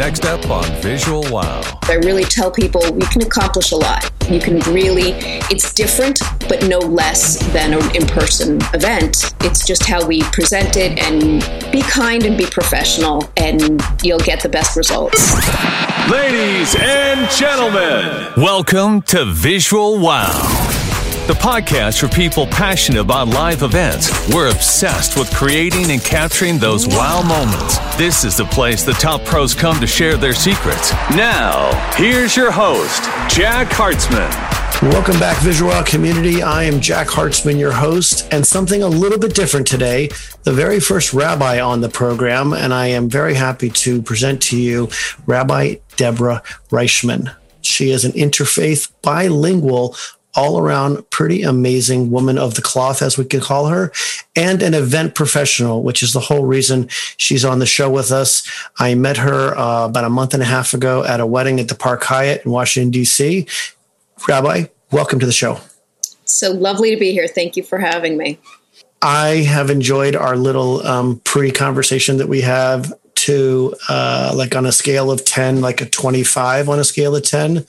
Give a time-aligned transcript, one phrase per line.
[0.00, 1.60] Next up on Visual Wow.
[1.82, 4.10] I really tell people you can accomplish a lot.
[4.30, 5.12] You can really,
[5.50, 9.34] it's different, but no less than an in person event.
[9.42, 14.42] It's just how we present it and be kind and be professional, and you'll get
[14.42, 15.34] the best results.
[16.10, 20.79] Ladies and gentlemen, welcome to Visual Wow
[21.30, 24.10] the podcast for people passionate about live events.
[24.34, 27.78] We're obsessed with creating and capturing those wow moments.
[27.96, 30.90] This is the place the top pros come to share their secrets.
[31.14, 34.28] Now, here's your host, Jack Hartzman.
[34.92, 36.42] Welcome back, Visual community.
[36.42, 40.08] I am Jack Hartzman, your host, and something a little bit different today.
[40.42, 44.58] The very first rabbi on the program, and I am very happy to present to
[44.58, 44.88] you
[45.26, 47.36] Rabbi Deborah Reichmann.
[47.62, 49.94] She is an interfaith bilingual
[50.34, 53.92] all around pretty amazing woman of the cloth, as we could call her,
[54.36, 58.48] and an event professional, which is the whole reason she's on the show with us.
[58.78, 61.68] I met her uh, about a month and a half ago at a wedding at
[61.68, 63.46] the Park Hyatt in Washington, D.C.
[64.28, 65.58] Rabbi, welcome to the show.
[66.24, 67.26] So lovely to be here.
[67.26, 68.38] Thank you for having me.
[69.02, 74.66] I have enjoyed our little um, pre conversation that we have to uh, like on
[74.66, 77.66] a scale of 10, like a 25 on a scale of 10,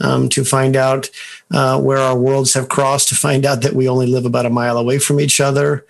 [0.00, 1.10] um, to find out
[1.50, 4.50] uh, where our worlds have crossed, to find out that we only live about a
[4.50, 5.86] mile away from each other,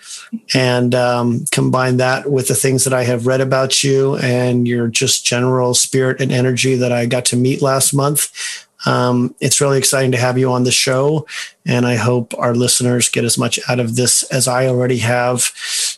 [0.55, 4.89] and um, combine that with the things that I have read about you and your
[4.89, 8.67] just general spirit and energy that I got to meet last month.
[8.87, 11.27] Um, it's really exciting to have you on the show,
[11.67, 15.51] and I hope our listeners get as much out of this as I already have.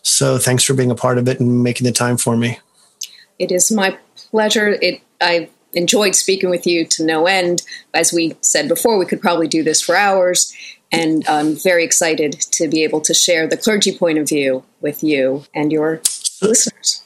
[0.02, 2.58] So, thanks for being a part of it and making the time for me.
[3.40, 3.98] It is my
[4.30, 4.68] pleasure.
[4.80, 7.62] It I've enjoyed speaking with you to no end.
[7.94, 10.54] As we said before, we could probably do this for hours.
[10.92, 15.02] And I'm very excited to be able to share the clergy point of view with
[15.02, 16.02] you and your
[16.42, 17.04] listeners.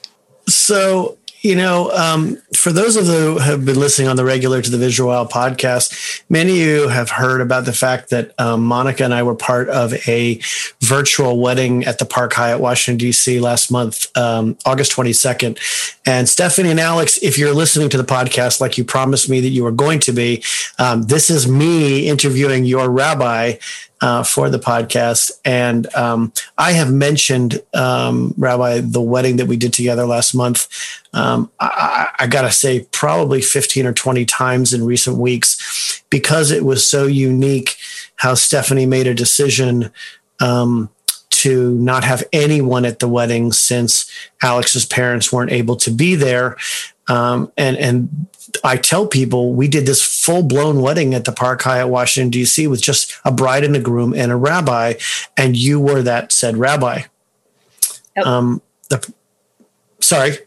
[0.49, 4.63] So, you know, um, for those of you who have been listening on the regular
[4.63, 8.65] to the Visual Wow podcast, many of you have heard about the fact that um,
[8.65, 10.41] Monica and I were part of a
[10.81, 13.41] virtual wedding at the Park Hyatt, Washington, D.C.
[13.41, 16.01] last month, um, August 22nd.
[16.07, 19.51] And Stephanie and Alex, if you're listening to the podcast like you promised me that
[19.51, 20.43] you were going to be,
[20.79, 23.57] um, this is me interviewing your rabbi
[24.01, 25.33] uh, for the podcast.
[25.45, 30.69] And um, I have mentioned, um, Rabbi, the wedding that we did together last month.
[31.13, 36.51] Um, I, I got to say, probably 15 or 20 times in recent weeks because
[36.51, 37.77] it was so unique
[38.17, 39.91] how Stephanie made a decision
[40.41, 40.91] um,
[41.31, 44.11] to not have anyone at the wedding since
[44.43, 46.57] Alex's parents weren't able to be there.
[47.09, 48.27] Um, and and
[48.63, 52.67] I tell people we did this full blown wedding at the Park Hyatt, Washington D.C.,
[52.67, 54.95] with just a bride and a groom and a rabbi,
[55.37, 57.03] and you were that said rabbi.
[58.17, 58.27] Yep.
[58.27, 59.13] Um, the,
[60.01, 60.39] sorry.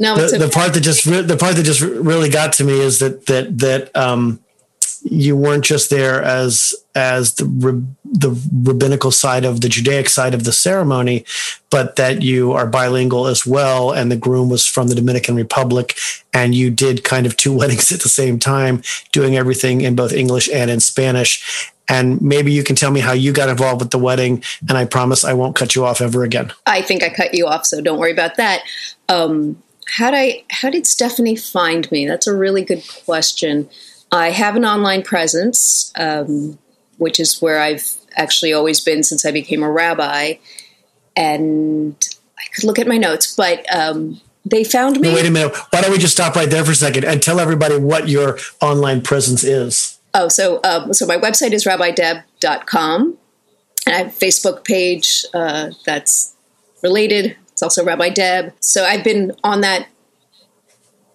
[0.00, 0.38] No, the, okay.
[0.38, 3.26] the, part that just re- the part that just really got to me is that
[3.26, 4.40] that that um,
[5.02, 10.44] you weren't just there as as the the rabbinical side of the Judaic side of
[10.44, 11.24] the ceremony,
[11.70, 13.90] but that you are bilingual as well.
[13.90, 15.96] And the groom was from the Dominican Republic,
[16.32, 20.12] and you did kind of two weddings at the same time, doing everything in both
[20.12, 21.72] English and in Spanish.
[21.86, 24.86] And maybe you can tell me how you got involved with the wedding, and I
[24.86, 26.52] promise I won't cut you off ever again.
[26.66, 28.62] I think I cut you off, so don't worry about that.
[29.08, 30.44] Um, how did I?
[30.50, 32.06] How did Stephanie find me?
[32.06, 33.68] That's a really good question.
[34.14, 36.58] I have an online presence, um,
[36.98, 40.34] which is where I've actually always been since I became a rabbi.
[41.16, 41.96] And
[42.38, 45.08] I could look at my notes, but um, they found me.
[45.08, 45.56] No, wait a minute.
[45.70, 48.38] Why don't we just stop right there for a second and tell everybody what your
[48.60, 49.98] online presence is?
[50.14, 53.18] Oh, so um, so my website is rabbideb.com.
[53.86, 56.34] And I have a Facebook page uh, that's
[56.82, 57.36] related.
[57.52, 58.52] It's also Rabbi Deb.
[58.60, 59.88] So I've been on that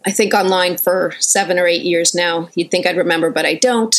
[0.06, 2.50] I think online for seven or eight years now.
[2.56, 3.95] You'd think I'd remember, but I don't.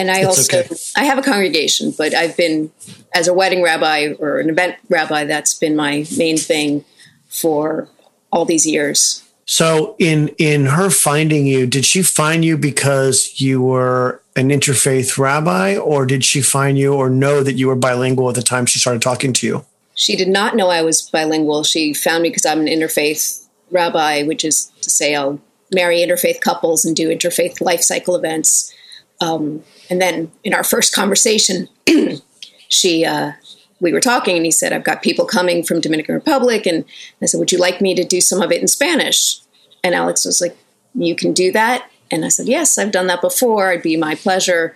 [0.00, 0.74] And I also okay.
[0.96, 2.72] I have a congregation, but I've been
[3.14, 5.24] as a wedding rabbi or an event rabbi.
[5.24, 6.86] That's been my main thing
[7.28, 7.86] for
[8.32, 9.22] all these years.
[9.44, 15.18] So in in her finding you, did she find you because you were an interfaith
[15.18, 18.64] rabbi, or did she find you or know that you were bilingual at the time
[18.64, 19.66] she started talking to you?
[19.94, 21.62] She did not know I was bilingual.
[21.62, 25.38] She found me because I'm an interfaith rabbi, which is to say I'll
[25.74, 28.74] marry interfaith couples and do interfaith life cycle events.
[29.20, 31.68] Um, and then in our first conversation,
[32.68, 33.32] she uh,
[33.80, 36.84] we were talking, and he said, "I've got people coming from Dominican Republic," and
[37.20, 39.40] I said, "Would you like me to do some of it in Spanish?"
[39.82, 40.56] And Alex was like,
[40.94, 43.70] "You can do that." And I said, "Yes, I've done that before.
[43.70, 44.74] It'd be my pleasure."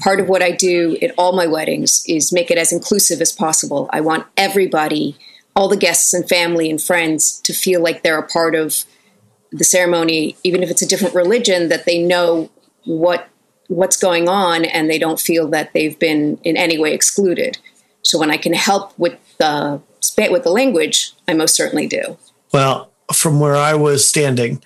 [0.00, 3.30] Part of what I do at all my weddings is make it as inclusive as
[3.30, 3.90] possible.
[3.92, 5.18] I want everybody
[5.54, 8.84] all the guests and family and friends to feel like they're a part of
[9.50, 12.50] the ceremony, even if it's a different religion, that they know
[12.84, 13.28] what
[13.72, 17.58] what's going on and they don't feel that they've been in any way excluded.
[18.02, 19.80] So when I can help with the
[20.18, 22.18] with the language, I most certainly do.
[22.52, 24.62] Well, from where I was standing.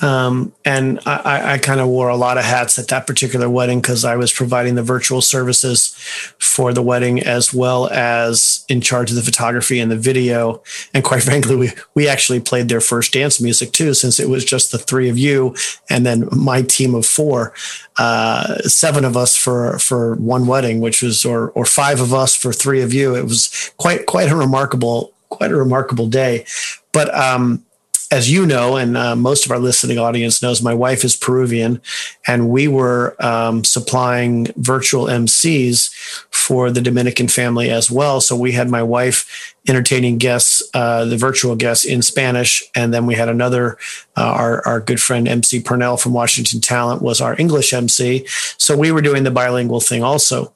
[0.00, 3.80] Um, and I, I kind of wore a lot of hats at that particular wedding
[3.80, 5.94] because I was providing the virtual services
[6.38, 10.62] for the wedding as well as in charge of the photography and the video.
[10.94, 14.44] And quite frankly, we, we actually played their first dance music too, since it was
[14.44, 15.54] just the three of you
[15.90, 17.52] and then my team of four,
[17.98, 22.34] uh, seven of us for, for one wedding, which was, or, or five of us
[22.34, 23.14] for three of you.
[23.14, 26.46] It was quite, quite a remarkable, quite a remarkable day.
[26.92, 27.64] But, um,
[28.10, 31.80] as you know, and uh, most of our listening audience knows, my wife is Peruvian,
[32.26, 35.94] and we were um, supplying virtual MCs
[36.30, 38.20] for the Dominican family as well.
[38.20, 43.06] So we had my wife entertaining guests, uh, the virtual guests in Spanish, and then
[43.06, 43.78] we had another,
[44.16, 48.26] uh, our our good friend MC Purnell from Washington Talent was our English MC.
[48.58, 50.52] So we were doing the bilingual thing also,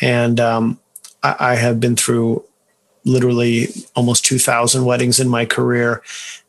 [0.00, 0.78] and um,
[1.24, 2.44] I, I have been through
[3.04, 6.02] literally almost 2,000 weddings in my career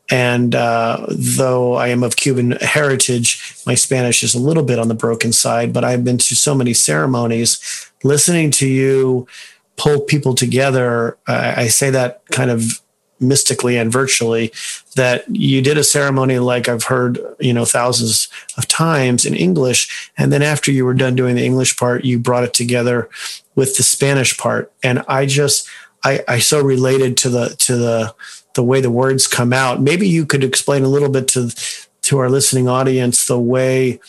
[0.10, 4.88] and uh, though I am of Cuban heritage, my Spanish is a little bit on
[4.88, 7.92] the broken side, but I've been to so many ceremonies.
[8.04, 9.28] Listening to you
[9.76, 12.82] pull people together, I, I say that kind of
[13.20, 14.52] mystically and virtually
[14.96, 18.28] that you did a ceremony like I've heard, you know, thousands
[18.58, 20.12] of times in English.
[20.18, 23.10] And then after you were done doing the English part, you brought it together
[23.56, 24.72] with the Spanish part.
[24.84, 25.68] And I just,
[26.04, 28.16] I, I so related to the, to the,
[28.58, 29.80] the way the words come out.
[29.82, 31.56] Maybe you could explain a little bit to
[32.02, 34.00] to our listening audience the way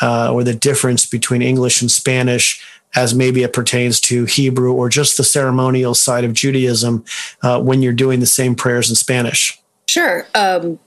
[0.00, 2.62] uh, or the difference between English and Spanish
[2.94, 7.04] as maybe it pertains to Hebrew or just the ceremonial side of Judaism
[7.42, 9.58] uh, when you're doing the same prayers in Spanish.
[9.86, 10.26] Sure.
[10.34, 10.78] Um,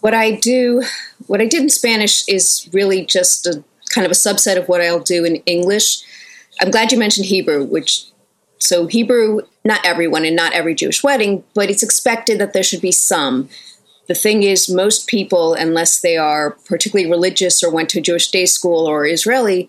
[0.00, 0.82] what I do,
[1.26, 3.64] what I did in Spanish is really just a
[3.94, 6.02] kind of a subset of what I'll do in English.
[6.60, 8.04] I'm glad you mentioned Hebrew, which
[8.58, 12.80] so Hebrew, not everyone and not every Jewish wedding, but it's expected that there should
[12.80, 13.48] be some.
[14.08, 18.30] The thing is, most people, unless they are particularly religious or went to a Jewish
[18.30, 19.68] day school or Israeli,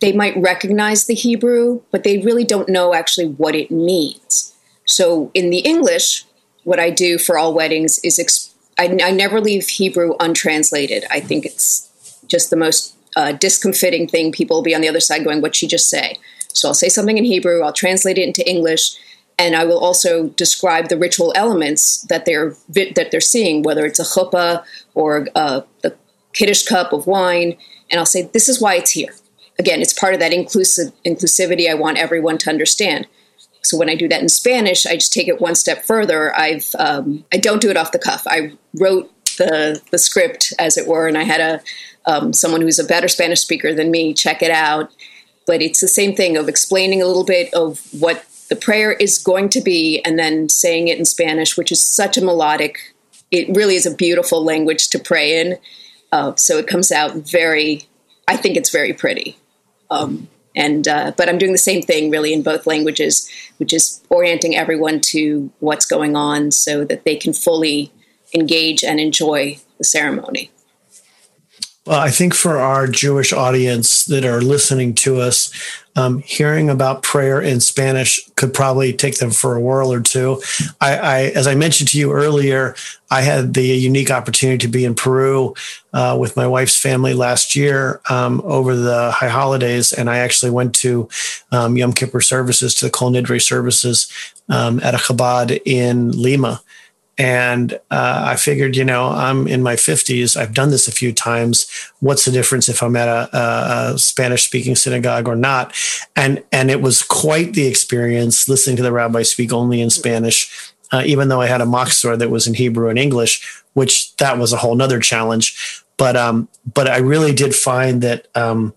[0.00, 4.54] they might recognize the Hebrew, but they really don't know actually what it means.
[4.84, 6.24] So in the English,
[6.64, 11.04] what I do for all weddings is I, I, never leave Hebrew untranslated.
[11.10, 11.88] I think it's
[12.26, 14.32] just the most uh, discomfiting thing.
[14.32, 16.16] People will be on the other side going, "What she just say?"
[16.52, 18.96] So I'll say something in Hebrew, I'll translate it into English,
[19.38, 23.98] and I will also describe the ritual elements that they're that they're seeing, whether it's
[23.98, 24.64] a chuppah
[24.94, 25.96] or uh, the
[26.32, 27.56] kiddush cup of wine,
[27.90, 29.14] and I'll say this is why it's here.
[29.58, 33.06] Again, it's part of that inclusive inclusivity I want everyone to understand.
[33.62, 36.36] So when I do that in Spanish, I just take it one step further.
[36.36, 38.26] I've um, I don't do it off the cuff.
[38.26, 41.60] I wrote the the script, as it were, and I had a
[42.10, 44.90] um, someone who's a better Spanish speaker than me check it out
[45.46, 49.18] but it's the same thing of explaining a little bit of what the prayer is
[49.18, 52.94] going to be and then saying it in Spanish, which is such a melodic,
[53.30, 55.58] it really is a beautiful language to pray in.
[56.12, 57.84] Uh, so it comes out very,
[58.28, 59.38] I think it's very pretty.
[59.90, 64.02] Um, and uh, but I'm doing the same thing really in both languages, which is
[64.10, 67.90] orienting everyone to what's going on so that they can fully
[68.34, 70.50] engage and enjoy the ceremony.
[71.84, 75.52] Well, I think for our Jewish audience that are listening to us,
[75.96, 80.40] um, hearing about prayer in Spanish could probably take them for a whirl or two.
[80.80, 82.76] I, I, as I mentioned to you earlier,
[83.10, 85.54] I had the unique opportunity to be in Peru
[85.92, 90.52] uh, with my wife's family last year um, over the high holidays, and I actually
[90.52, 91.08] went to
[91.50, 94.10] um, Yom Kippur services, to the Kol Nidre services
[94.48, 96.62] um, at a Chabad in Lima.
[97.18, 100.34] And uh, I figured, you know, I'm in my 50s.
[100.36, 101.70] I've done this a few times.
[102.00, 105.74] What's the difference if I'm at a, a, a Spanish speaking synagogue or not?
[106.16, 110.72] And and it was quite the experience listening to the rabbi speak only in Spanish,
[110.90, 114.38] uh, even though I had a machzor that was in Hebrew and English, which that
[114.38, 115.84] was a whole nother challenge.
[115.98, 118.74] But um, but I really did find that um,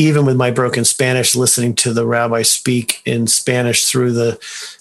[0.00, 4.38] even with my broken Spanish, listening to the rabbi speak in Spanish through the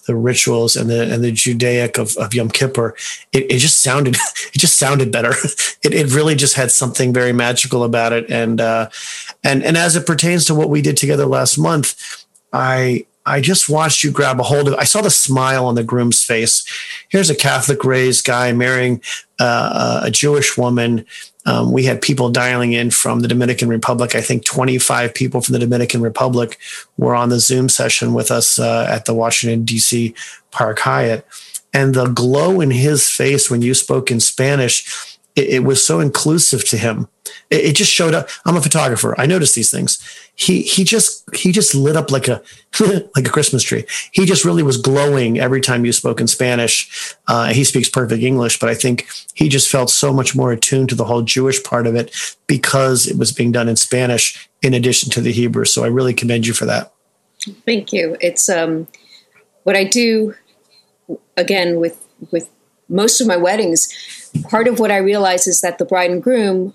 [0.08, 2.96] the rituals and the and the Judaic of, of Yom Kippur,
[3.34, 4.16] it, it just sounded
[4.54, 5.34] it just sounded better.
[5.82, 8.30] It, it really just had something very magical about it.
[8.30, 8.90] And uh,
[9.46, 13.70] and and as it pertains to what we did together last month, I I just
[13.70, 14.74] watched you grab a hold of.
[14.74, 16.66] I saw the smile on the groom's face.
[17.08, 19.02] Here's a Catholic raised guy marrying
[19.40, 21.06] uh, a Jewish woman
[21.46, 24.13] um, we had people dialing in from the Dominican Republic.
[24.13, 26.60] I think 25 people from the Dominican Republic
[26.98, 30.13] were on the Zoom session with us uh, at the Washington, D.C.
[30.51, 31.25] Park Hyatt.
[31.74, 35.09] And the glow in his face when you spoke in Spanish,
[35.39, 37.08] it, it was so inclusive to him.
[37.50, 38.27] It, it, just showed up.
[38.46, 39.19] I'm a photographer.
[39.19, 39.98] I noticed these things.
[40.36, 42.41] He he just he just lit up like a
[43.15, 43.86] like a Christmas tree.
[44.12, 47.15] He just really was glowing every time you spoke in Spanish.
[47.27, 50.89] Uh, he speaks perfect English, but I think he just felt so much more attuned
[50.89, 52.13] to the whole Jewish part of it
[52.48, 55.65] because it was being done in Spanish in addition to the Hebrew.
[55.65, 56.91] So I really commend you for that.
[57.65, 58.17] Thank you.
[58.19, 58.88] It's um,
[59.63, 60.36] what I do
[61.38, 62.50] again with with
[62.89, 63.88] most of my weddings.
[64.50, 66.74] Part of what I realize is that the bride and groom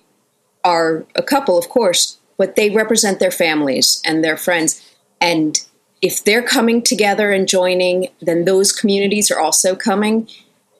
[0.64, 4.80] are a couple, of course, but they represent their families and their friends.
[5.21, 5.59] And
[6.02, 10.28] if they're coming together and joining, then those communities are also coming.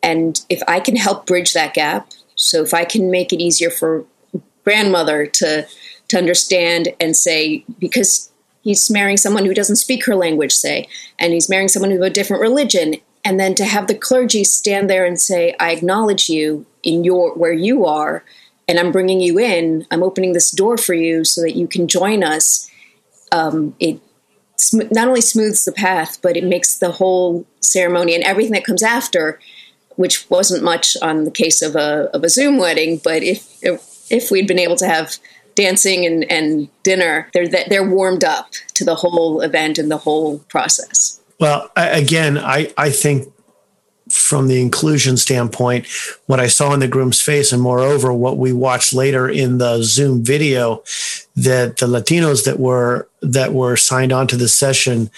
[0.03, 3.71] And if I can help bridge that gap, so if I can make it easier
[3.71, 4.05] for
[4.65, 5.67] grandmother to
[6.09, 8.31] to understand and say because
[8.63, 10.89] he's marrying someone who doesn't speak her language, say,
[11.19, 14.91] and he's marrying someone of a different religion, and then to have the clergy stand
[14.91, 18.25] there and say, "I acknowledge you in your where you are,
[18.69, 19.87] and I'm bringing you in.
[19.91, 22.69] I'm opening this door for you so that you can join us."
[23.33, 24.01] Um, it
[24.57, 28.65] sm- not only smooths the path, but it makes the whole ceremony and everything that
[28.65, 29.39] comes after,
[29.97, 33.59] which wasn't much on the case of a of a Zoom wedding, but if
[34.11, 35.19] if we'd been able to have
[35.55, 40.39] dancing and, and dinner, they're they're warmed up to the whole event and the whole
[40.49, 41.14] process.
[41.41, 43.33] Well, again, I I think
[44.09, 45.87] from the inclusion standpoint,
[46.27, 49.83] what I saw in the groom's face, and moreover, what we watched later in the
[49.83, 50.83] Zoom video,
[51.37, 55.11] that the Latinos that were that were signed on to the session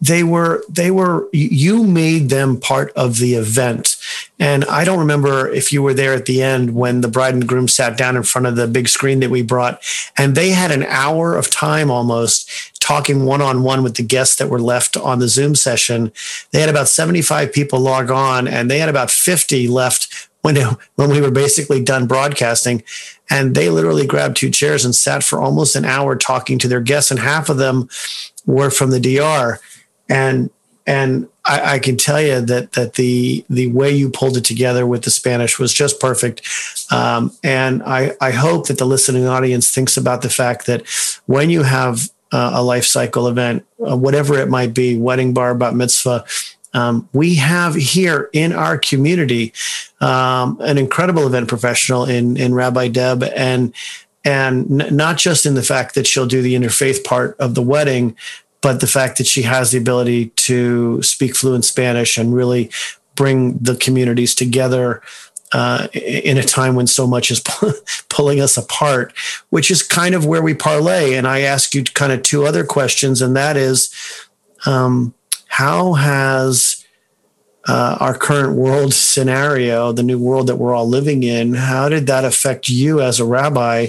[0.00, 3.96] they were they were you made them part of the event.
[4.38, 7.48] And i don't remember if you were there at the end when the bride and
[7.48, 9.82] groom sat down in front of the big screen that we brought
[10.18, 12.50] and they had an hour of time almost
[12.84, 16.12] talking one-on-one with the guests that were left on the zoom session
[16.52, 20.56] they had about 75 people log on and they had about 50 left when
[20.96, 22.82] when we were basically done broadcasting
[23.30, 26.82] and they literally grabbed two chairs and sat for almost an hour talking to their
[26.82, 27.88] guests and half of them
[28.44, 29.58] were from the DR
[30.10, 30.50] and
[30.86, 34.86] and I, I, can tell you that that the the way you pulled it together
[34.86, 36.42] with the Spanish was just perfect.
[36.92, 40.86] Um, and I I hope that the listening audience thinks about the fact that
[41.24, 45.54] when you have uh, a life cycle event, uh, whatever it might be, wedding bar,
[45.54, 46.24] bat mitzvah.
[46.72, 49.52] Um, we have here in our community
[50.00, 53.72] um, an incredible event professional in in Rabbi Deb, and
[54.24, 57.62] and n- not just in the fact that she'll do the interfaith part of the
[57.62, 58.16] wedding,
[58.60, 62.70] but the fact that she has the ability to speak fluent Spanish and really
[63.14, 65.00] bring the communities together
[65.54, 67.40] uh, in a time when so much is
[68.08, 69.14] pulling us apart,
[69.50, 71.14] which is kind of where we parlay.
[71.14, 73.94] And I ask you kind of two other questions, and that is,
[74.66, 75.14] um,
[75.46, 76.84] how has
[77.68, 82.08] uh, our current world scenario, the new world that we're all living in, how did
[82.08, 83.86] that affect you as a rabbi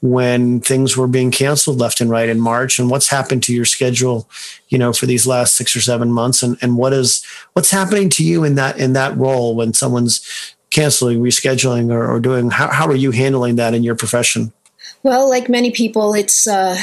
[0.00, 2.78] when things were being canceled left and right in March?
[2.78, 4.30] And what's happened to your schedule,
[4.68, 6.44] you know, for these last six or seven months?
[6.44, 10.54] And and what is what's happening to you in that in that role when someone's
[10.70, 12.50] canceling, rescheduling, or, or doing?
[12.50, 14.52] How how are you handling that in your profession?
[15.02, 16.76] Well, like many people, it's uh,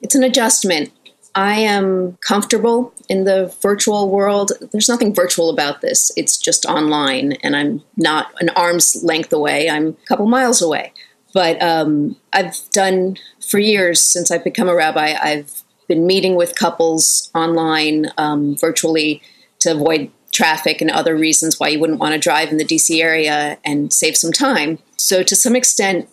[0.00, 0.92] it's an adjustment.
[1.34, 4.52] I am comfortable in the virtual world.
[4.72, 6.10] There's nothing virtual about this.
[6.16, 9.70] It's just online, and I'm not an arm's length away.
[9.70, 10.92] I'm a couple miles away.
[11.32, 13.16] But um, I've done
[13.48, 19.22] for years since I've become a rabbi, I've been meeting with couples online um, virtually
[19.60, 23.02] to avoid traffic and other reasons why you wouldn't want to drive in the DC
[23.02, 24.78] area and save some time.
[24.96, 26.08] So, to some extent,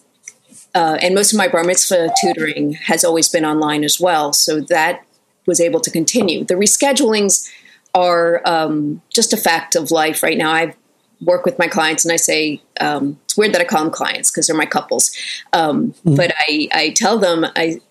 [0.75, 4.33] uh, and most of my bar mitzvah tutoring has always been online as well.
[4.33, 5.03] So that
[5.47, 6.43] was able to continue.
[6.43, 7.49] The reschedulings
[7.95, 10.51] are um, just a fact of life right now.
[10.51, 10.75] I
[11.21, 14.29] work with my clients and I say, um, it's weird that I call them clients
[14.29, 15.15] because they're my couples.
[15.53, 16.15] Um, mm-hmm.
[16.15, 17.81] But I, I tell them, I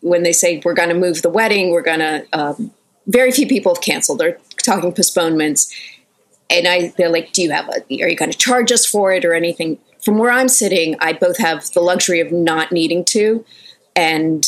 [0.00, 2.72] when they say we're going to move the wedding, we're going to, um,
[3.06, 4.18] very few people have canceled.
[4.18, 5.72] They're talking postponements.
[6.50, 9.12] And I, they're like, do you have a, are you going to charge us for
[9.12, 9.78] it or anything?
[10.02, 13.44] From where I'm sitting, I both have the luxury of not needing to
[13.96, 14.46] and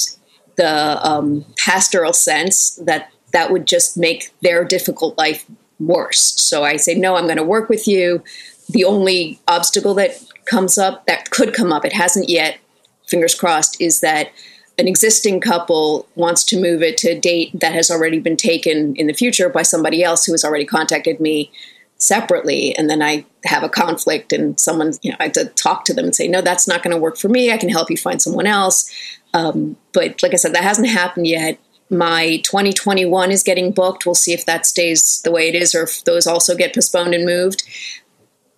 [0.57, 5.47] the um, pastoral sense that that would just make their difficult life
[5.79, 6.21] worse.
[6.21, 8.23] So I say, no, I'm going to work with you.
[8.71, 12.59] The only obstacle that comes up, that could come up, it hasn't yet,
[13.07, 14.31] fingers crossed, is that
[14.79, 18.95] an existing couple wants to move it to a date that has already been taken
[18.97, 21.51] in the future by somebody else who has already contacted me
[21.99, 25.87] separately and then i have a conflict and someone you know i have to talk
[25.87, 27.91] to them and say no that's not going to work for me i can help
[27.91, 28.93] you find someone else
[29.37, 31.59] um, but like I said, that hasn't happened yet.
[31.91, 34.07] My 2021 is getting booked.
[34.07, 37.15] We'll see if that stays the way it is or if those also get postponed
[37.15, 37.63] and moved.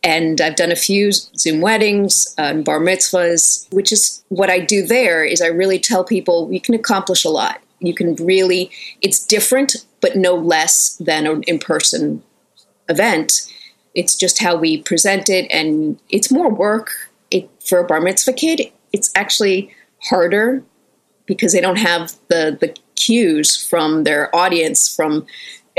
[0.02, 4.87] And I've done a few Zoom weddings and bar mitzvahs, which is what I do
[4.87, 7.61] there is I really tell people you can accomplish a lot.
[7.81, 8.71] You can really,
[9.02, 12.23] it's different, but no less than an in person
[12.88, 13.52] event.
[13.95, 16.90] It's just how we present it, and it's more work.
[17.31, 19.75] It, for a bar mitzvah kid, it's actually
[20.05, 20.62] harder
[21.26, 25.26] because they don't have the, the cues from their audience, from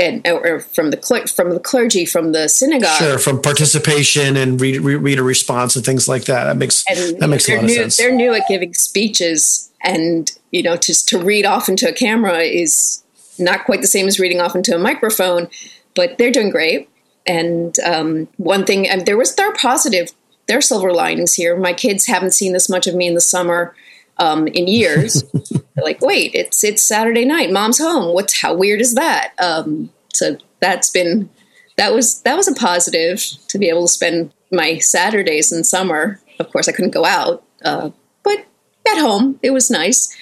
[0.00, 2.98] and or from the from the clergy from the synagogue.
[2.98, 6.44] Sure, from participation and read, reader response and things like that.
[6.44, 7.96] That makes and that makes a lot new, of sense.
[7.98, 12.38] They're new at giving speeches, and you know, just to read off into a camera
[12.38, 13.04] is
[13.38, 15.48] not quite the same as reading off into a microphone,
[15.94, 16.88] but they're doing great.
[17.26, 20.10] And um, one thing, and there was there are positive,
[20.48, 21.56] there are silver linings here.
[21.56, 23.74] My kids haven't seen this much of me in the summer
[24.20, 25.24] um, in years.
[25.76, 28.12] Like, wait, it's it's Saturday night, mom's home.
[28.12, 29.32] What's how weird is that?
[29.38, 31.30] Um, so that's been
[31.78, 36.20] that was that was a positive to be able to spend my Saturdays in summer.
[36.38, 37.90] Of course, I couldn't go out, uh,
[38.22, 38.44] but
[38.86, 40.14] at home it was nice.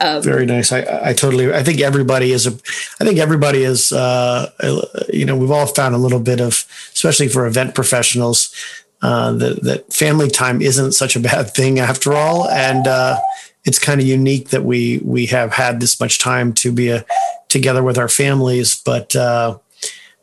[0.00, 0.72] Um, Very nice.
[0.72, 1.52] I, I totally.
[1.52, 2.52] I think everybody is a.
[3.00, 3.90] I think everybody is.
[3.90, 4.50] Uh,
[5.08, 8.54] you know, we've all found a little bit of, especially for event professionals,
[9.02, 13.18] uh, that that family time isn't such a bad thing after all, and uh,
[13.64, 17.04] it's kind of unique that we we have had this much time to be a,
[17.48, 18.80] together with our families.
[18.84, 19.58] But uh,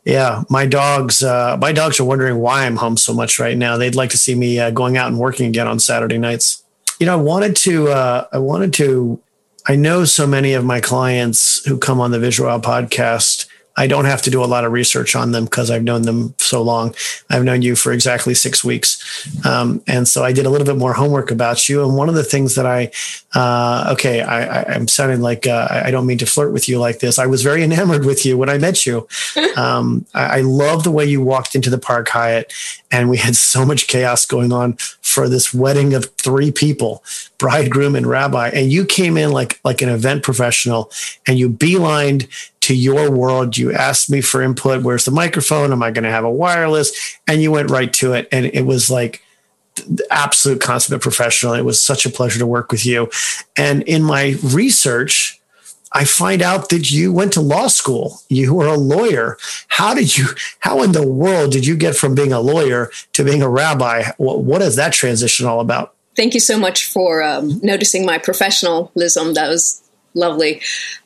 [0.04, 3.76] yeah, my dogs uh, my dogs are wondering why I'm home so much right now.
[3.76, 6.62] They'd like to see me uh, going out and working again on Saturday nights.
[7.00, 9.20] You know, I wanted to uh, I wanted to.
[9.68, 14.06] I know so many of my clients who come on the Visual podcast I don't
[14.06, 16.94] have to do a lot of research on them because I've known them so long.
[17.30, 19.02] I've known you for exactly six weeks.
[19.44, 21.84] Um, and so I did a little bit more homework about you.
[21.84, 22.90] And one of the things that I,
[23.34, 27.00] uh, okay, I, am sounding like uh, I don't mean to flirt with you like
[27.00, 27.18] this.
[27.18, 29.06] I was very enamored with you when I met you.
[29.56, 32.52] Um, I, I love the way you walked into the Park Hyatt
[32.90, 34.76] and we had so much chaos going on
[35.16, 37.02] for this wedding of three people
[37.38, 40.92] bridegroom and rabbi and you came in like like an event professional
[41.26, 42.28] and you beelined
[42.66, 43.56] to your world.
[43.56, 44.82] You asked me for input.
[44.82, 45.70] Where's the microphone?
[45.70, 47.16] Am I going to have a wireless?
[47.28, 48.28] And you went right to it.
[48.32, 49.22] And it was like
[49.86, 51.52] the absolute consummate professional.
[51.52, 53.08] It was such a pleasure to work with you.
[53.56, 55.35] And in my research,
[55.96, 58.20] I find out that you went to law school.
[58.28, 59.38] You were a lawyer.
[59.68, 60.26] How did you,
[60.60, 64.10] how in the world did you get from being a lawyer to being a rabbi?
[64.18, 65.94] What, what is that transition all about?
[66.14, 69.32] Thank you so much for um, noticing my professionalism.
[69.32, 69.82] That was
[70.12, 70.60] lovely.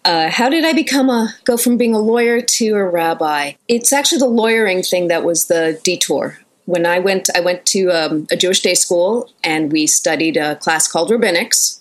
[0.05, 3.53] Uh, how did I become a go from being a lawyer to a rabbi?
[3.69, 6.41] It's actually the lawyering thing that was the detour.
[6.65, 10.57] When I went, I went to um, a Jewish day school and we studied a
[10.57, 11.77] class called rabbinics.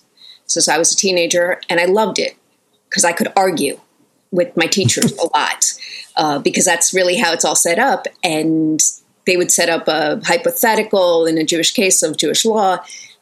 [0.46, 2.36] Since I was a teenager, and I loved it
[2.90, 3.80] because I could argue
[4.30, 5.72] with my teachers a lot
[6.16, 8.06] uh, because that's really how it's all set up.
[8.22, 8.80] And
[9.26, 12.78] they would set up a hypothetical in a Jewish case of Jewish law,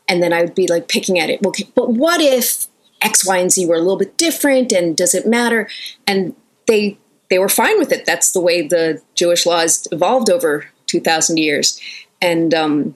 [0.09, 1.43] and then I would be like picking at it.
[1.43, 2.67] Well, but what if
[3.03, 5.69] X, Y, and Z were a little bit different, and does it matter?
[6.07, 6.35] And
[6.67, 8.07] they they were fine with it.
[8.07, 11.79] That's the way the Jewish laws evolved over two thousand years.
[12.23, 12.95] And um,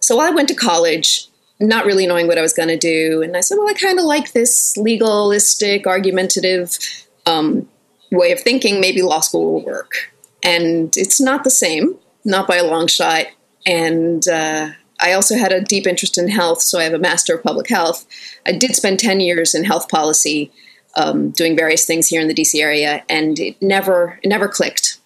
[0.00, 1.28] so I went to college,
[1.60, 3.98] not really knowing what I was going to do, and I said, "Well, I kind
[3.98, 6.78] of like this legalistic, argumentative
[7.26, 7.68] um,
[8.10, 8.80] way of thinking.
[8.80, 13.26] Maybe law school will work." And it's not the same, not by a long shot.
[13.66, 14.70] And uh,
[15.00, 17.68] I also had a deep interest in health, so I have a Master of Public
[17.68, 18.06] Health.
[18.46, 20.50] I did spend 10 years in health policy,
[20.96, 24.98] um, doing various things here in the DC area, and it never, it never clicked.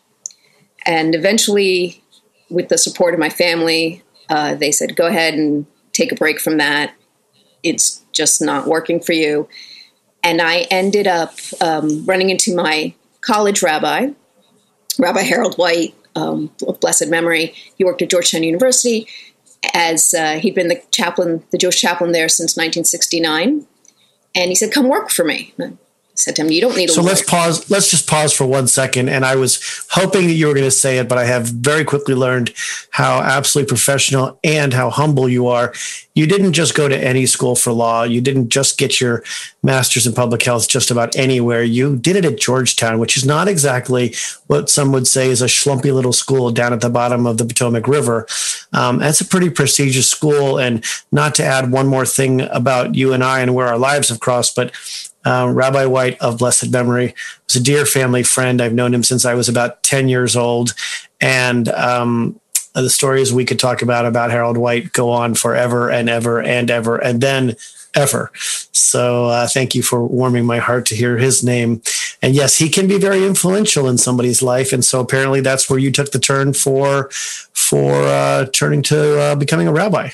[0.87, 2.03] And eventually,
[2.51, 6.39] with the support of my family, uh, they said, go ahead and take a break
[6.41, 6.95] from that.
[7.63, 9.49] It's just not working for you.
[10.23, 14.11] And I ended up um, running into my college rabbi,
[14.99, 17.55] Rabbi Harold White, um, of blessed memory.
[17.77, 19.09] He worked at Georgetown University
[19.73, 23.67] as uh, he'd been the chaplain, the Jewish chaplain there since 1969.
[24.35, 25.73] And he said, "Come work for me." I
[26.15, 27.11] said to him, "You don't need a." So lawyer.
[27.11, 27.71] let's pause.
[27.71, 29.09] Let's just pause for one second.
[29.09, 31.85] And I was hoping that you were going to say it, but I have very
[31.85, 32.53] quickly learned
[32.91, 35.73] how absolutely professional and how humble you are.
[36.15, 38.05] You didn't just go to any school for law.
[38.05, 39.25] You didn't just get your
[39.65, 41.65] master's in public health just about anywhere.
[41.65, 44.15] You did it at Georgetown, which is not exactly
[44.47, 47.45] what some would say is a schlumpy little school down at the bottom of the
[47.45, 48.27] Potomac River.
[48.73, 50.59] Um, that's a pretty prestigious school.
[50.59, 54.11] And not to add one more thing about you and I and where our lives
[54.11, 54.73] have crossed, but
[55.25, 57.15] uh, Rabbi White of blessed memory
[57.47, 58.61] was a dear family friend.
[58.61, 60.75] I've known him since I was about 10 years old.
[61.21, 62.41] And um,
[62.75, 66.71] the stories we could talk about about Harold White go on forever and ever and
[66.71, 67.57] ever and then
[67.95, 68.33] ever.
[68.73, 71.81] So uh, thank you for warming my heart to hear his name.
[72.21, 74.73] And yes, he can be very influential in somebody's life.
[74.73, 77.11] And so apparently that's where you took the turn for
[77.53, 80.11] for uh, turning to uh, becoming a rabbi.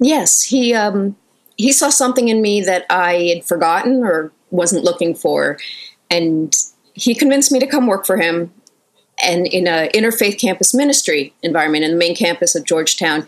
[0.00, 1.16] Yes, he um,
[1.56, 5.58] he saw something in me that I had forgotten or wasn't looking for,
[6.10, 6.54] and
[6.94, 8.52] he convinced me to come work for him.
[9.22, 13.26] And in an interfaith campus ministry environment in the main campus of Georgetown,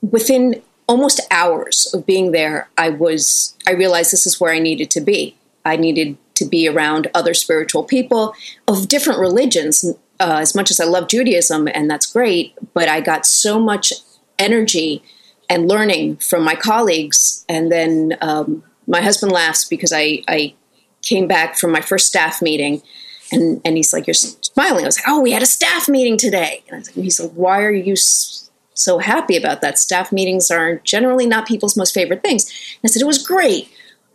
[0.00, 4.90] within almost hours of being there, I was I realized this is where I needed
[4.92, 5.36] to be.
[5.64, 8.34] I needed to be around other spiritual people
[8.66, 9.84] of different religions.
[10.20, 13.92] Uh, as much as I love Judaism, and that's great, but I got so much
[14.36, 15.00] energy
[15.48, 17.44] and learning from my colleagues.
[17.48, 20.54] And then um, my husband laughs because I, I
[21.02, 22.82] came back from my first staff meeting
[23.30, 24.84] and, and he's like, You're smiling.
[24.84, 26.62] I was like, Oh, we had a staff meeting today.
[26.66, 29.78] And I was like, he's like, Why are you so happy about that?
[29.78, 32.44] Staff meetings are generally not people's most favorite things.
[32.82, 33.68] And I said, It was great.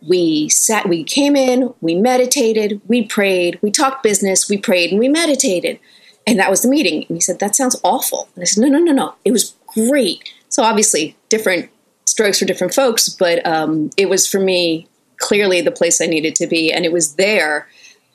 [0.06, 5.00] We sat, we came in, we meditated, we prayed, we talked business, we prayed, and
[5.00, 5.78] we meditated.
[6.26, 7.06] And that was the meeting.
[7.08, 8.28] And he said, That sounds awful.
[8.34, 9.14] And I said, No, no, no, no.
[9.24, 10.32] It was great.
[10.54, 11.68] So obviously, different
[12.04, 14.86] strokes for different folks, but um, it was for me
[15.16, 17.68] clearly the place I needed to be, and it was there,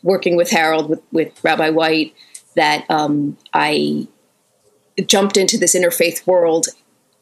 [0.04, 2.14] working with Harold with, with Rabbi White,
[2.56, 4.08] that um, I
[5.06, 6.68] jumped into this interfaith world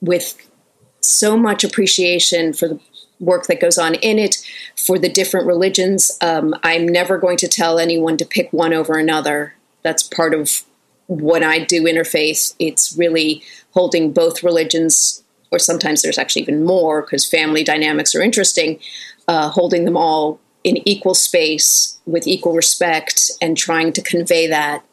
[0.01, 0.37] with
[1.01, 2.79] so much appreciation for the
[3.19, 4.35] work that goes on in it,
[4.75, 6.15] for the different religions.
[6.21, 9.55] Um, I'm never going to tell anyone to pick one over another.
[9.81, 10.63] That's part of
[11.07, 12.53] what I do interfaith.
[12.59, 13.41] It's really
[13.77, 18.79] holding both religions, or sometimes there's actually even more because family dynamics are interesting,
[19.27, 24.83] uh, holding them all in equal space with equal respect and trying to convey that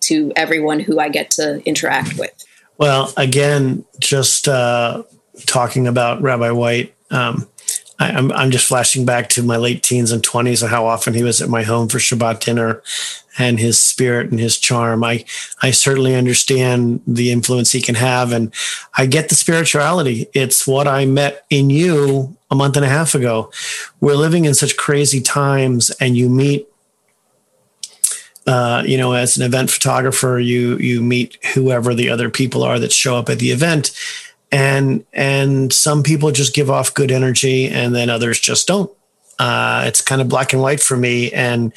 [0.00, 2.34] to everyone who I get to interact with.
[2.76, 5.04] Well, again, just uh,
[5.46, 7.48] talking about Rabbi White, um,
[7.98, 10.86] I, am I'm, I'm just flashing back to my late teens and 20s and how
[10.86, 12.82] often he was at my home for Shabbat dinner
[13.38, 15.04] and his spirit and his charm.
[15.04, 15.24] I,
[15.62, 18.32] I certainly understand the influence he can have.
[18.32, 18.52] And
[18.96, 20.28] I get the spirituality.
[20.34, 23.50] It's what I met in you a month and a half ago.
[24.00, 26.68] We're living in such crazy times and you meet
[28.46, 32.78] uh, you know, as an event photographer, you you meet whoever the other people are
[32.78, 33.90] that show up at the event,
[34.52, 38.90] and and some people just give off good energy, and then others just don't.
[39.38, 41.72] Uh, it's kind of black and white for me, and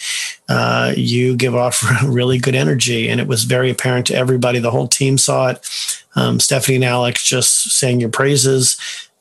[0.47, 4.59] uh, you give off really good energy, and it was very apparent to everybody.
[4.59, 5.69] The whole team saw it.
[6.15, 8.77] Um, Stephanie and Alex just sang your praises,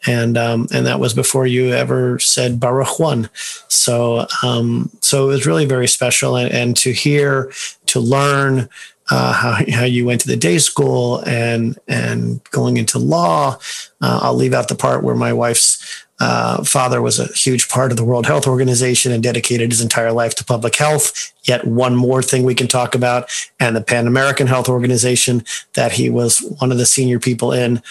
[0.07, 3.31] and um, and that was before you ever said Baruch one.
[3.69, 7.53] So um, so it was really very special, and, and to hear,
[7.87, 8.69] to learn.
[9.09, 13.57] Uh, how, how you went to the day school and and going into law.
[14.01, 17.91] Uh, I'll leave out the part where my wife's uh, father was a huge part
[17.91, 21.33] of the World Health Organization and dedicated his entire life to public health.
[21.45, 25.93] Yet one more thing we can talk about, and the Pan American Health Organization that
[25.93, 27.83] he was one of the senior people in.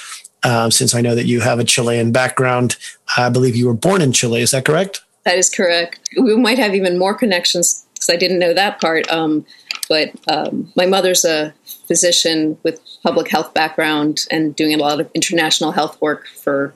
[0.44, 2.78] Um, since I know that you have a Chilean background,
[3.18, 4.42] I believe you were born in Chile.
[4.42, 5.02] Is that correct?
[5.24, 6.00] That is correct.
[6.20, 9.12] We might have even more connections because I didn't know that part.
[9.12, 9.46] Um,
[9.90, 11.54] but um, my mother's a
[11.88, 16.74] physician with public health background and doing a lot of international health work for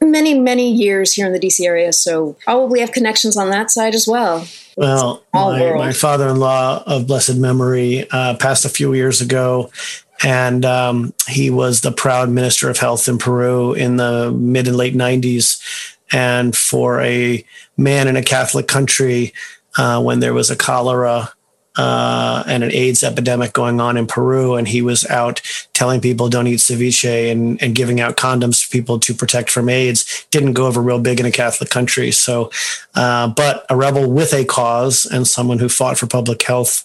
[0.00, 1.92] many, many years here in the DC area.
[1.92, 4.46] So probably have connections on that side as well.
[4.76, 9.72] Well, my, my, father-in-law of blessed memory uh, passed a few years ago,
[10.22, 14.76] and um, he was the proud minister of health in Peru in the mid and
[14.76, 15.60] late '90s.
[16.12, 17.44] And for a
[17.76, 19.32] man in a Catholic country,
[19.78, 21.32] uh, when there was a cholera
[21.76, 25.40] uh, and an AIDS epidemic going on in Peru, and he was out
[25.72, 29.68] telling people don't eat ceviche and, and giving out condoms to people to protect from
[29.68, 30.26] AIDS.
[30.32, 32.10] Didn't go over real big in a Catholic country.
[32.10, 32.50] So,
[32.96, 36.84] uh, but a rebel with a cause and someone who fought for public health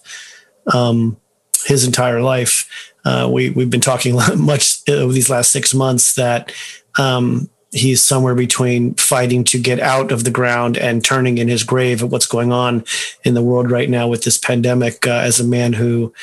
[0.72, 1.18] um,
[1.66, 2.94] his entire life.
[3.04, 6.52] Uh, we we've been talking much over these last six months that
[7.00, 11.64] um, he's somewhere between fighting to get out of the ground and turning in his
[11.64, 12.86] grave at what's going on
[13.24, 16.14] in the world right now with this pandemic uh, as a man who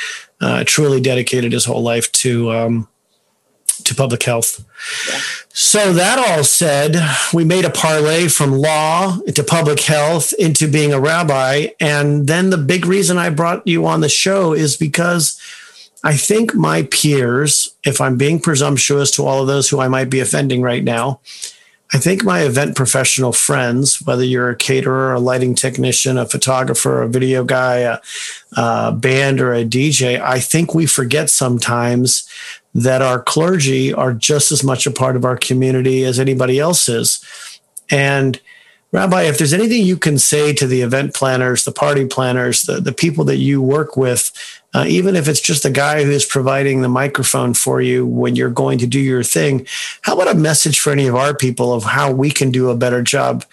[0.40, 2.88] uh, truly dedicated his whole life to um,
[3.84, 4.64] to public health.
[5.08, 5.20] Yeah.
[5.52, 6.96] So that all said,
[7.34, 12.50] we made a parlay from law into public health into being a rabbi, and then
[12.50, 15.40] the big reason I brought you on the show is because
[16.02, 20.08] I think my peers, if I'm being presumptuous to all of those who I might
[20.10, 21.20] be offending right now,
[21.92, 27.02] I think my event professional friends, whether you're a caterer, a lighting technician, a photographer,
[27.02, 27.98] a video guy, a,
[28.56, 32.28] a band, or a DJ, I think we forget sometimes
[32.74, 36.88] that our clergy are just as much a part of our community as anybody else
[36.88, 37.24] is.
[37.90, 38.40] And
[38.92, 42.80] Rabbi, if there's anything you can say to the event planners, the party planners, the,
[42.80, 44.32] the people that you work with
[44.74, 48.50] uh, even if it's just the guy who's providing the microphone for you when you're
[48.50, 49.66] going to do your thing.
[50.02, 52.76] How about a message for any of our people of how we can do a
[52.76, 53.44] better job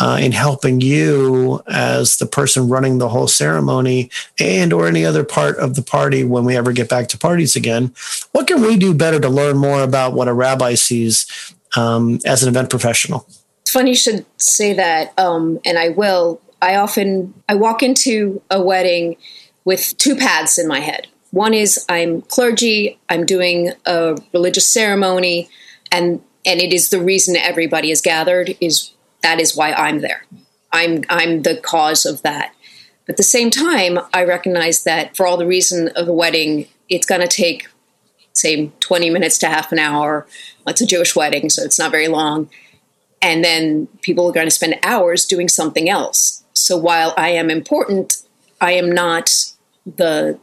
[0.00, 5.24] uh, in helping you as the person running the whole ceremony and or any other
[5.24, 7.92] part of the party when we ever get back to parties again
[8.32, 12.42] what can we do better to learn more about what a rabbi sees um, as
[12.42, 13.26] an event professional
[13.62, 18.40] it's funny you should say that um, and i will i often i walk into
[18.50, 19.16] a wedding
[19.64, 25.48] with two paths in my head one is i'm clergy i'm doing a religious ceremony
[25.92, 28.92] and and it is the reason everybody is gathered is
[29.22, 30.24] that is why I'm there.
[30.72, 32.54] I'm I'm the cause of that.
[33.06, 36.68] But at the same time, I recognize that for all the reason of the wedding,
[36.88, 37.68] it's going to take,
[38.32, 40.26] say, 20 minutes to half an hour.
[40.66, 42.48] It's a Jewish wedding, so it's not very long.
[43.20, 46.44] And then people are going to spend hours doing something else.
[46.54, 48.22] So while I am important,
[48.60, 49.49] I am not
[49.96, 50.38] the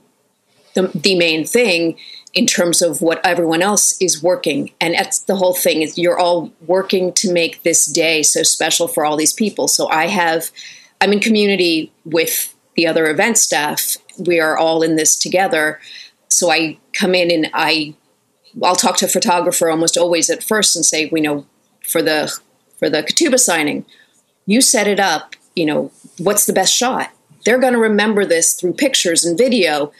[0.74, 1.98] the, the main thing
[2.36, 4.72] in terms of what everyone else is working.
[4.80, 8.88] And that's the whole thing is you're all working to make this day so special
[8.88, 9.68] for all these people.
[9.68, 10.52] So I have
[11.02, 13.98] I'm in community with the other event staff.
[14.20, 15.80] We are all in this together.
[16.30, 17.96] So I come in and I
[18.64, 21.46] I'll talk to a photographer almost always at first and say, we know,
[21.82, 22.32] for the
[22.78, 23.86] for the ketubah signing,
[24.46, 27.12] you set it up, you know, what's the best shot?
[27.48, 29.94] They're going to remember this through pictures and video.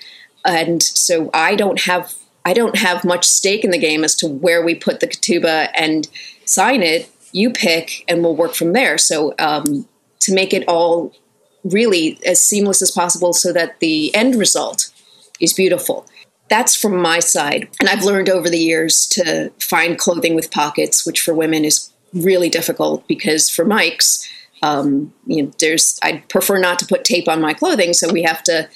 [0.44, 4.28] And so I don't have I don't have much stake in the game as to
[4.28, 6.10] where we put the ketubah and
[6.44, 7.10] sign it.
[7.32, 8.98] You pick, and we'll work from there.
[8.98, 9.88] So um,
[10.20, 11.14] to make it all
[11.64, 14.92] really as seamless as possible, so that the end result
[15.40, 16.06] is beautiful.
[16.50, 21.06] That's from my side, and I've learned over the years to find clothing with pockets,
[21.06, 24.28] which for women is really difficult because for mics,
[24.62, 28.24] um, you know, there's I prefer not to put tape on my clothing, so we
[28.24, 28.68] have to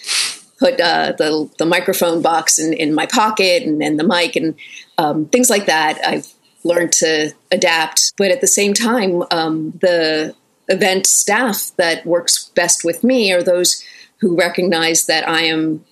[0.59, 4.55] put uh, the the microphone box in, in my pocket and, and the mic and
[4.97, 5.99] um, things like that.
[6.05, 6.27] I've
[6.63, 10.35] learned to adapt, but at the same time, um, the
[10.67, 13.83] event staff that works best with me are those
[14.19, 15.83] who recognize that I am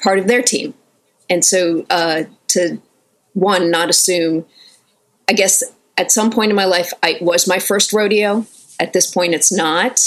[0.00, 0.74] part of their team,
[1.28, 2.80] and so uh, to
[3.32, 4.46] one not assume.
[5.28, 5.64] I guess
[5.96, 8.46] at some point in my life, I was my first rodeo.
[8.80, 10.00] At this point, it's not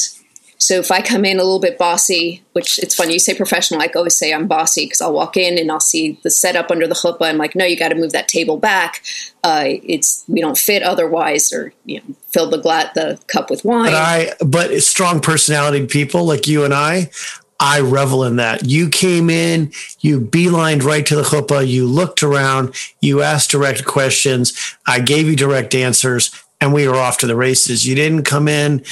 [0.59, 3.81] so if I come in a little bit bossy, which it's funny, you say professional,
[3.81, 6.87] I always say I'm bossy because I'll walk in and I'll see the setup under
[6.87, 7.29] the chuppah.
[7.29, 9.03] I'm like, no, you got to move that table back.
[9.43, 13.63] Uh, it's we don't fit otherwise, or you know, fill the gla- the cup with
[13.63, 13.91] wine.
[13.91, 17.11] But I, but strong personality people like you and I,
[17.59, 18.65] I revel in that.
[18.65, 23.85] You came in, you beelined right to the chuppah, you looked around, you asked direct
[23.85, 27.87] questions, I gave you direct answers, and we were off to the races.
[27.87, 28.83] You didn't come in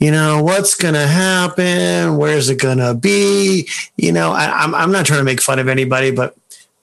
[0.00, 2.16] you know, what's going to happen?
[2.16, 3.68] Where's it going to be?
[3.98, 6.34] You know, I, I'm, I'm not trying to make fun of anybody, but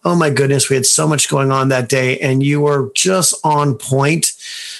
[0.05, 3.33] oh my goodness, we had so much going on that day and you were just
[3.43, 4.33] on point.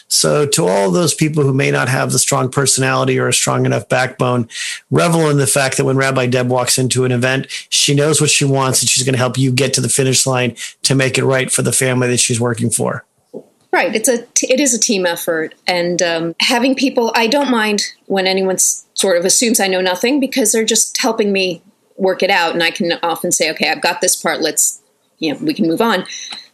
[0.10, 3.66] So, to all those people who may not have the strong personality or a strong
[3.66, 4.48] enough backbone,
[4.90, 8.30] revel in the fact that when Rabbi Deb walks into an event, she knows what
[8.30, 11.18] she wants and she's going to help you get to the finish line to make
[11.18, 13.04] it right for the family that she's working for.
[13.72, 13.94] Right.
[13.94, 17.12] It's a it is a team effort, and um, having people.
[17.16, 21.34] I don't mind when anyone sort of assumes I know nothing because they're just helping
[21.34, 21.62] me
[21.98, 24.42] work it out, and I can often say, "Okay, I've got this part.
[24.42, 24.82] Let's
[25.20, 26.06] you know we can move on."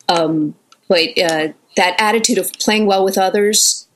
[0.10, 0.56] Um,
[0.88, 3.88] but uh, that attitude of playing well with others,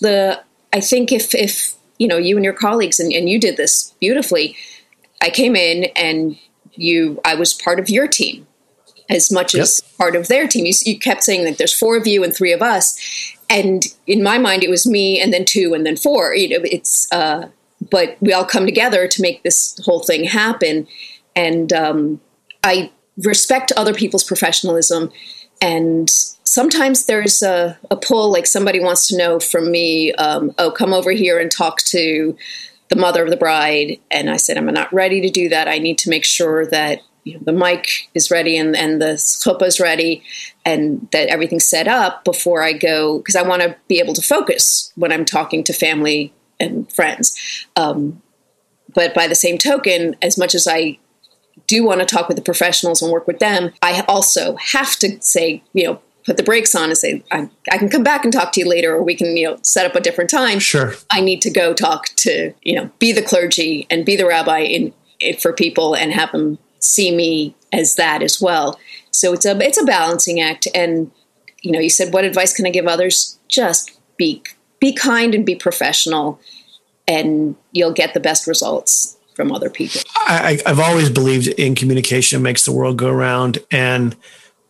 [0.00, 3.56] the I think if if you know you and your colleagues and, and you did
[3.56, 4.54] this beautifully,
[5.22, 6.38] I came in and
[6.74, 8.46] you I was part of your team
[9.08, 9.62] as much yep.
[9.62, 10.66] as part of their team.
[10.66, 12.98] You, you kept saying that there's four of you and three of us,
[13.48, 16.34] and in my mind, it was me and then two and then four.
[16.34, 17.48] You know, it's uh,
[17.90, 20.86] but we all come together to make this whole thing happen,
[21.34, 22.20] and um,
[22.64, 25.10] I respect other people's professionalism.
[25.62, 26.10] And
[26.44, 30.92] sometimes there's a, a, pull, like somebody wants to know from me, um, oh, come
[30.92, 32.36] over here and talk to
[32.88, 33.98] the mother of the bride.
[34.10, 35.68] And I said, I'm not ready to do that.
[35.68, 39.14] I need to make sure that you know, the mic is ready and, and the
[39.14, 40.22] chuppah is ready
[40.64, 44.22] and that everything's set up before I go because I want to be able to
[44.22, 47.36] focus when I'm talking to family and friends.
[47.74, 48.22] Um,
[48.94, 50.98] but by the same token, as much as I
[51.66, 55.20] do want to talk with the professionals and work with them, I also have to
[55.20, 58.32] say, you know, put the brakes on and say, I, I, can come back and
[58.32, 60.60] talk to you later, or we can, you know, set up a different time.
[60.60, 60.94] Sure.
[61.10, 64.60] I need to go talk to, you know, be the clergy and be the rabbi
[64.60, 68.78] in, in for people and have them see me as that as well.
[69.10, 70.66] So it's a it's a balancing act.
[70.74, 71.10] And
[71.62, 73.38] you know, you said, what advice can I give others?
[73.48, 74.42] Just be
[74.80, 76.40] be kind and be professional,
[77.08, 80.00] and you'll get the best results from other people.
[80.16, 84.16] I, have always believed in communication makes the world go round, and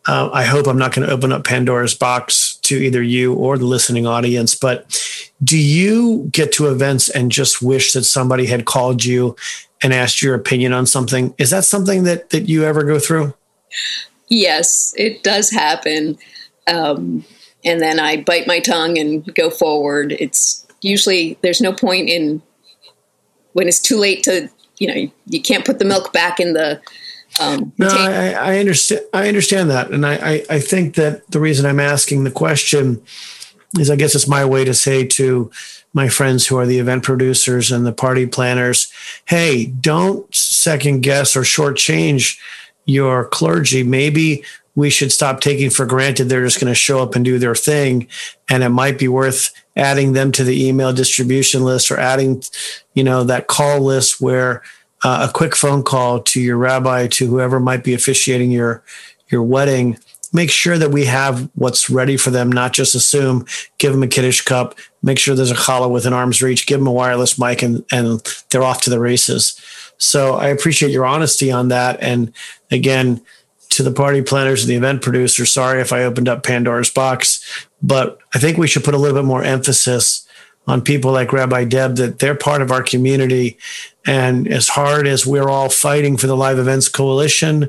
[0.07, 3.59] uh, I hope I'm not going to open up Pandora's box to either you or
[3.59, 4.55] the listening audience.
[4.55, 5.01] But
[5.43, 9.37] do you get to events and just wish that somebody had called you
[9.83, 11.35] and asked your opinion on something?
[11.39, 13.35] Is that something that that you ever go through?
[14.29, 16.19] Yes, it does happen.
[16.67, 17.25] Um,
[17.65, 20.13] and then I bite my tongue and go forward.
[20.19, 22.43] It's usually there's no point in
[23.53, 26.81] when it's too late to you know you can't put the milk back in the
[27.41, 29.03] um, no, I, I, understand.
[29.13, 33.03] I understand that, and I, I, I think that the reason I'm asking the question
[33.79, 35.51] is, I guess it's my way to say to
[35.97, 38.93] my friends who are the event producers and the party planners,
[39.25, 42.39] hey, don't second guess or shortchange
[42.85, 43.83] your clergy.
[43.83, 47.39] Maybe we should stop taking for granted they're just going to show up and do
[47.39, 48.09] their thing,
[48.51, 52.43] and it might be worth adding them to the email distribution list or adding,
[52.93, 54.63] you know, that call list where
[55.03, 58.85] uh, a quick phone call to your rabbi, to whoever might be officiating your
[59.29, 59.99] your wedding.
[60.33, 62.51] Make sure that we have what's ready for them.
[62.51, 63.47] Not just assume.
[63.79, 64.77] Give them a kiddush cup.
[65.03, 66.67] Make sure there's a challah within arm's reach.
[66.67, 69.61] Give them a wireless mic, and and they're off to the races.
[69.99, 71.99] So I appreciate your honesty on that.
[72.03, 72.33] And
[72.71, 73.23] again,
[73.71, 77.67] to the party planners and the event producers, sorry if I opened up Pandora's box,
[77.83, 80.26] but I think we should put a little bit more emphasis
[80.67, 83.59] on people like Rabbi Deb that they're part of our community.
[84.05, 87.69] And as hard as we're all fighting for the Live Events Coalition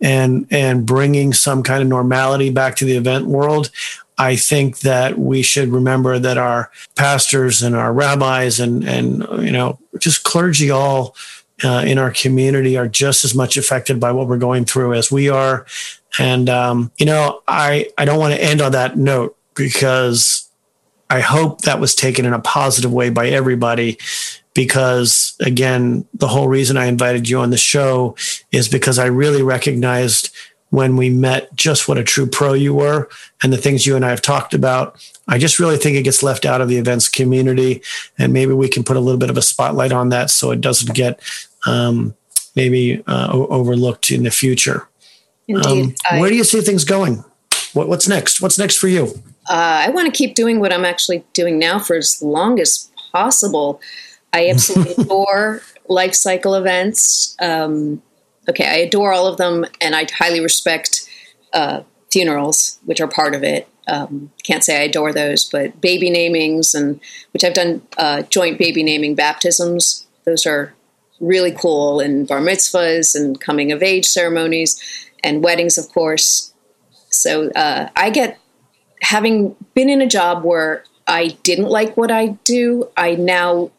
[0.00, 3.70] and and bringing some kind of normality back to the event world,
[4.18, 9.52] I think that we should remember that our pastors and our rabbis and and you
[9.52, 11.14] know just clergy all
[11.62, 15.10] uh, in our community are just as much affected by what we're going through as
[15.10, 15.66] we are.
[16.18, 20.43] And um, you know, I I don't want to end on that note because
[21.10, 23.98] I hope that was taken in a positive way by everybody
[24.54, 28.16] because again, the whole reason I invited you on the show
[28.52, 30.34] is because I really recognized
[30.70, 33.08] when we met just what a true pro you were
[33.42, 35.00] and the things you and I have talked about.
[35.28, 37.80] I just really think it gets left out of the events community,
[38.18, 40.60] and maybe we can put a little bit of a spotlight on that so it
[40.60, 41.20] doesn't get
[41.66, 42.14] um,
[42.56, 44.88] maybe uh, overlooked in the future.
[45.46, 47.24] Indeed, um, where do you see things going?
[47.72, 48.40] What, what's next?
[48.40, 49.22] What's next for you?
[49.46, 52.90] Uh, I want to keep doing what I'm actually doing now for as long as
[53.12, 53.80] possible.
[54.32, 57.36] I absolutely adore life cycle events.
[57.40, 58.02] Um,
[58.48, 61.08] okay, I adore all of them, and I highly respect
[61.52, 63.68] uh, funerals, which are part of it.
[63.86, 67.00] Um, can't say I adore those, but baby namings and
[67.32, 70.06] which I've done uh, joint baby naming baptisms.
[70.24, 70.74] Those are
[71.20, 74.80] really cool, and bar mitzvahs and coming of age ceremonies
[75.22, 76.52] and weddings, of course.
[77.10, 78.38] So uh, I get
[79.04, 83.70] having been in a job where I didn't like what I do, I now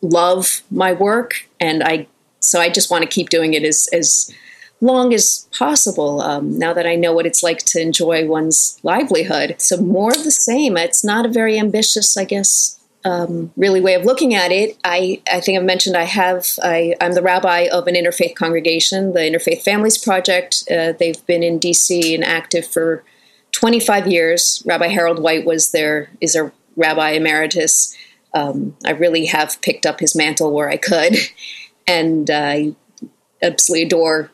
[0.00, 2.06] love my work, and I
[2.40, 4.32] so I just want to keep doing it as as
[4.80, 6.20] long as possible.
[6.20, 10.22] Um, now that I know what it's like to enjoy one's livelihood, so more of
[10.22, 10.76] the same.
[10.76, 14.76] It's not a very ambitious, I guess, um, really way of looking at it.
[14.84, 19.12] I, I think I've mentioned I have I, am the rabbi of an interfaith congregation,
[19.12, 20.64] the Interfaith Families Project.
[20.70, 23.02] Uh, they've been in DC and active for
[23.56, 24.62] 25 years.
[24.66, 27.96] Rabbi Harold White was there, is a rabbi emeritus.
[28.34, 31.16] Um, I really have picked up his mantle where I could,
[31.86, 32.74] and I
[33.42, 34.30] absolutely adore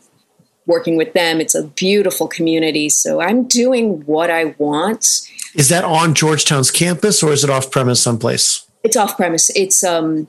[0.66, 1.40] working with them.
[1.40, 5.22] It's a beautiful community, so I'm doing what I want.
[5.54, 8.66] Is that on Georgetown's campus, or is it off premise someplace?
[8.82, 9.50] It's off premise.
[9.50, 10.26] It's um,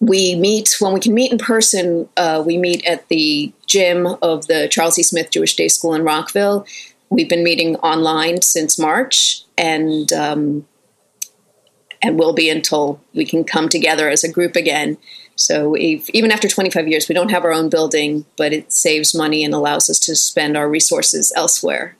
[0.00, 2.08] we meet when we can meet in person.
[2.16, 5.02] Uh, we meet at the gym of the Charles E.
[5.02, 6.64] Smith Jewish Day School in Rockville
[7.12, 10.66] we've been meeting online since March, and um,
[12.00, 14.98] and will be until we can come together as a group again.
[15.36, 19.44] So even after 25 years, we don't have our own building, but it saves money
[19.44, 21.96] and allows us to spend our resources elsewhere.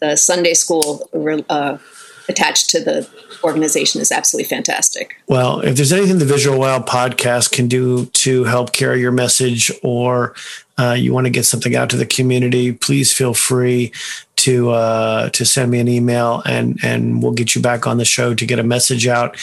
[0.00, 1.08] The Sunday school
[1.48, 1.78] uh,
[2.28, 3.08] attached to the
[3.42, 5.16] organization is absolutely fantastic.
[5.26, 9.70] Well, if there's anything the Visual Wow podcast can do to help carry your message
[9.82, 10.34] or
[10.78, 13.92] uh, you want to get something out to the community, please feel free
[14.36, 18.04] to uh, to send me an email and and we'll get you back on the
[18.04, 19.36] show to get a message out.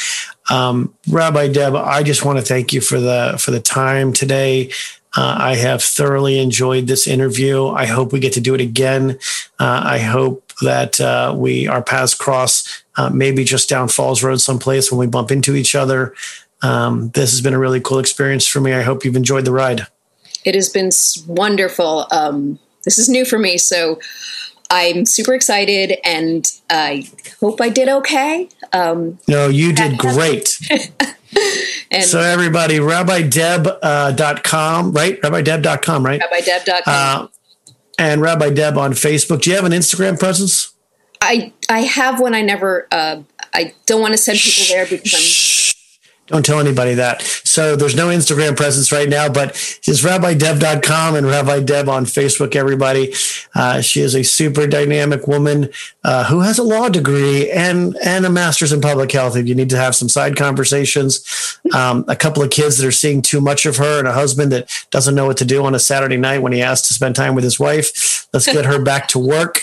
[0.52, 4.70] Um, Rabbi Deb, I just want to thank you for the for the time today.
[5.16, 7.68] Uh, I have thoroughly enjoyed this interview.
[7.68, 9.18] I hope we get to do it again.
[9.60, 14.41] Uh, I hope that uh, we our paths cross, uh, maybe just down Falls Road
[14.41, 16.14] someplace when we bump into each other.
[16.62, 18.74] Um, this has been a really cool experience for me.
[18.74, 19.88] I hope you've enjoyed the ride.
[20.43, 20.91] It has been
[21.28, 22.08] wonderful.
[22.12, 23.99] Um, this is new for me, so
[24.72, 27.09] I'm super excited, and I
[27.39, 28.49] hope I did okay.
[28.74, 30.57] Um, no, you did great.
[31.91, 35.22] And so everybody, rabbideb.com, uh, right?
[35.22, 36.22] Rabbideb.com, right?
[36.22, 36.82] Rabbideb.com.
[36.86, 37.28] Uh,
[37.99, 39.41] and Rabbi Deb on Facebook.
[39.41, 40.74] Do you have an Instagram presence?
[41.22, 42.34] I I have one.
[42.34, 42.88] I never.
[42.91, 43.22] Uh,
[43.53, 45.19] I don't want to send people there because I'm
[46.32, 47.21] don't tell anybody that.
[47.21, 52.55] So there's no Instagram presence right now, but it's rabbideb.com and Rabbi Deb on Facebook,
[52.55, 53.13] everybody.
[53.53, 55.69] Uh, she is a super dynamic woman
[56.03, 59.36] uh, who has a law degree and, and a master's in public health.
[59.36, 62.91] If you need to have some side conversations, um, a couple of kids that are
[62.91, 65.75] seeing too much of her and a husband that doesn't know what to do on
[65.75, 68.27] a Saturday night when he asks to spend time with his wife.
[68.34, 69.61] Let's get her back to work.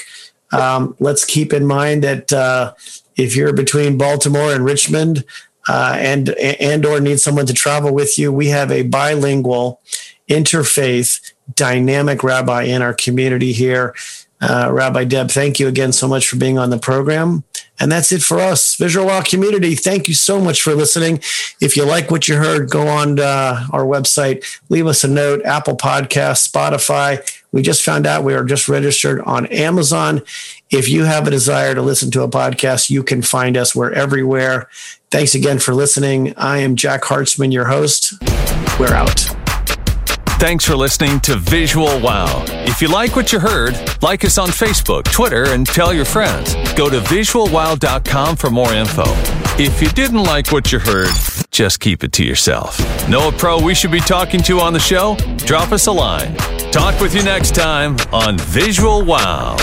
[0.52, 2.74] Um, let's keep in mind that uh,
[3.16, 5.24] if you're between Baltimore and Richmond,
[5.68, 9.80] uh, and and or need someone to travel with you, we have a bilingual,
[10.28, 13.94] interfaith, dynamic rabbi in our community here.
[14.40, 17.44] Uh, rabbi Deb, thank you again so much for being on the program.
[17.80, 19.74] And that's it for us, Visual Wow community.
[19.74, 21.20] Thank you so much for listening.
[21.60, 25.44] If you like what you heard, go on uh, our website, leave us a note,
[25.44, 27.24] Apple Podcast, Spotify.
[27.52, 30.22] We just found out we are just registered on Amazon.
[30.70, 33.74] If you have a desire to listen to a podcast, you can find us.
[33.74, 34.68] We're everywhere.
[35.10, 36.34] Thanks again for listening.
[36.36, 38.12] I am Jack Hartzman, your host.
[38.78, 39.26] We're out.
[40.38, 42.44] Thanks for listening to Visual Wow.
[42.48, 46.54] If you like what you heard, like us on Facebook, Twitter, and tell your friends.
[46.74, 49.47] Go to visualwow.com for more info.
[49.60, 51.10] If you didn't like what you heard,
[51.50, 52.78] just keep it to yourself.
[53.08, 55.16] Know a pro we should be talking to on the show?
[55.38, 56.36] Drop us a line.
[56.70, 59.56] Talk with you next time on Visual Wow.